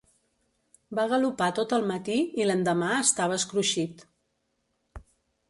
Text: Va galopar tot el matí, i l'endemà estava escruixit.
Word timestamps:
Va 0.99 1.03
galopar 1.11 1.49
tot 1.59 1.75
el 1.77 1.85
matí, 1.91 2.15
i 2.41 2.49
l'endemà 2.49 2.91
estava 3.03 3.39
escruixit. 3.43 4.03